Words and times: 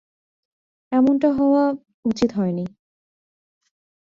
এমনটা 0.91 1.29
হওয়া 1.33 1.63
উচিত 2.05 2.29
হয়নি। 2.35 2.65